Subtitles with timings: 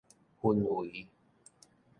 [0.41, 1.05] 氛圍